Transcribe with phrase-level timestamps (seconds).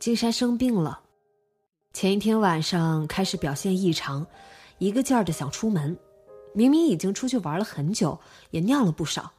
[0.00, 0.98] 金山生病了，
[1.92, 4.26] 前一天晚上开始表现异常，
[4.78, 5.94] 一个劲儿的想出门。
[6.54, 8.18] 明明已经出去玩了很久，
[8.50, 9.30] 也尿了不少。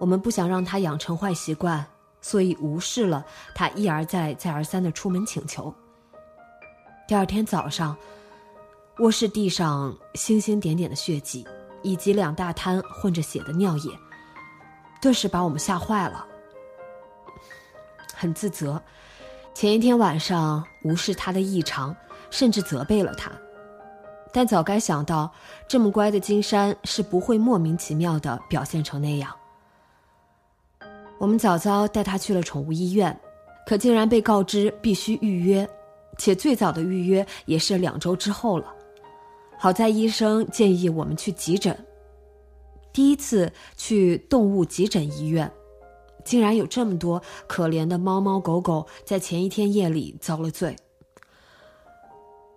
[0.00, 1.86] 我们不想让他养成坏习惯，
[2.20, 5.72] 所以无视了他一而再、再而三的出门请求。
[7.06, 7.96] 第二天早上，
[8.98, 11.46] 卧室地上星星点点的血迹，
[11.84, 13.96] 以及两大滩混着血的尿液，
[15.00, 16.26] 顿时把我们吓坏了，
[18.12, 18.82] 很自责。
[19.52, 21.94] 前一天晚上无视他的异常，
[22.30, 23.30] 甚至责备了他，
[24.32, 25.30] 但早该想到，
[25.68, 29.30] 这么乖的金山是不会莫名其妙的表现成那样。
[31.18, 33.18] 我们早早带他去了宠物医院，
[33.66, 35.68] 可竟然被告知必须预约，
[36.16, 38.72] 且最早的预约也是两周之后了。
[39.58, 41.76] 好在医生建议我们去急诊，
[42.94, 45.50] 第一次去动物急诊医院。
[46.24, 50.76] 竟然有这么多可怜的猫猫狗狗在前一天夜里遭了罪。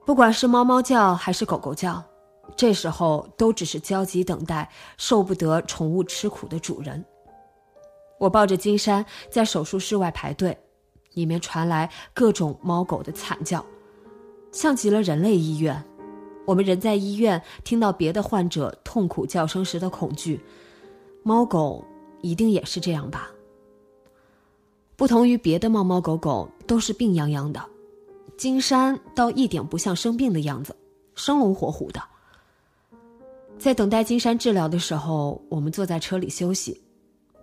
[0.05, 2.03] 不管是猫猫叫还是狗狗叫，
[2.57, 7.03] 这时候都只是焦急等待，受不得宠物吃苦的主人。
[8.19, 10.57] 我抱着金山在手术室外排队，
[11.13, 13.65] 里面传来各种猫狗的惨叫，
[14.51, 15.83] 像极了人类医院。
[16.45, 20.41] 我们人在医院听到别的患者痛苦叫声时的恐惧，
[21.23, 21.85] 猫狗
[22.21, 23.31] 一定也是这样吧。
[25.03, 27.61] 不同于别的猫猫狗狗，都是病殃殃的，
[28.37, 30.73] 金山倒一点不像生病的样子，
[31.13, 32.01] 生龙活虎的。
[33.59, 36.81] 在等待金山治疗的时候，我们坐在车里休息，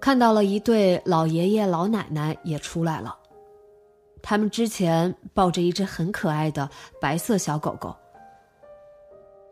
[0.00, 3.14] 看到了一对老爷爷老奶奶也出来了，
[4.22, 6.66] 他们之前抱着一只很可爱的
[6.98, 7.94] 白色小狗狗。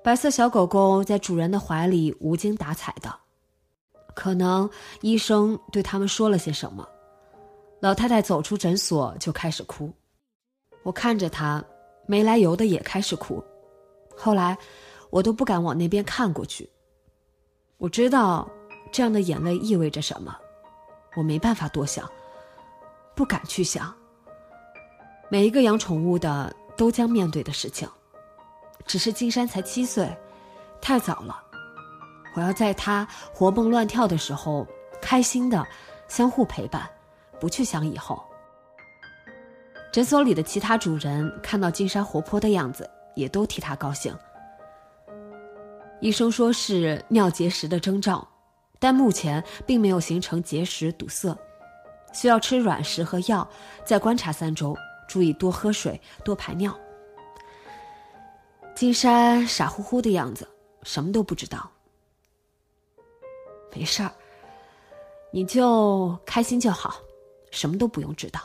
[0.02, 3.14] 白色小狗狗在主人的怀里无精打采的，
[4.14, 4.70] 可能
[5.02, 6.88] 医生对他们说了些什么。
[7.80, 9.92] 老太太走出诊所就开始哭，
[10.82, 11.64] 我看着她，
[12.06, 13.42] 没来由的也开始哭。
[14.16, 14.58] 后来，
[15.10, 16.68] 我都不敢往那边看过去。
[17.76, 18.48] 我知道，
[18.90, 20.36] 这样的眼泪意味着什么，
[21.16, 22.10] 我没办法多想，
[23.14, 23.94] 不敢去想。
[25.28, 27.88] 每一个养宠物的都将面对的事情，
[28.86, 30.12] 只是金山才七岁，
[30.80, 31.40] 太早了。
[32.34, 34.66] 我要在他活蹦乱跳的时候，
[35.00, 35.64] 开心的
[36.08, 36.90] 相互陪伴。
[37.40, 38.22] 不去想以后。
[39.90, 44.14] 诊所里的其他主人看到金山活泼的样子，也都替他高兴。
[46.00, 48.26] 医生说是尿结石的征兆，
[48.78, 51.36] 但目前并没有形成结石堵塞，
[52.12, 53.48] 需要吃软食和药，
[53.84, 54.76] 再观察三周，
[55.08, 56.72] 注意多喝水，多排尿。
[58.76, 60.48] 金山傻乎乎的样子，
[60.84, 61.68] 什么都不知道。
[63.74, 64.12] 没事儿，
[65.32, 66.94] 你就开心就好。
[67.50, 68.40] 什么都不用知道。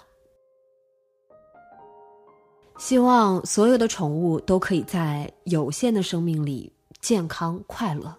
[2.80, 8.14] 希望所有的宠物都可以在有限的生命里健康快乐。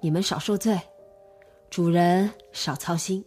[0.00, 0.78] 你们少受罪，
[1.70, 3.24] 主人少操心。